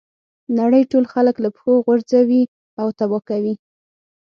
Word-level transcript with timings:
نړۍ 0.59 0.83
ټول 0.91 1.05
خلک 1.13 1.35
له 1.43 1.49
پښو 1.55 1.73
غورځوي 1.85 2.43
او 2.81 2.87
تباه 2.99 3.21
کوي. 3.29 3.53